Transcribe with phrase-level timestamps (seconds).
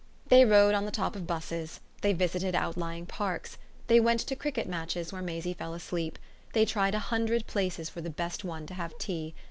[0.29, 4.67] They rode on the top of 'buses; they visited outlying parks; they went to cricket
[4.67, 6.17] matches where Maisie fell asleep;
[6.53, 9.35] they tried a hundred places for the best one to have tea.